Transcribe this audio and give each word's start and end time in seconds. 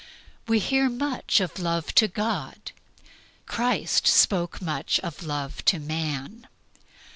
We 0.47 0.57
hear 0.57 0.89
much 0.89 1.39
of 1.39 1.59
love 1.59 1.93
to 1.93 2.07
God; 2.07 2.71
Christ 3.45 4.07
spoke 4.07 4.59
much 4.59 4.99
of 5.01 5.21
love 5.21 5.63
to 5.65 5.77
man. 5.79 6.47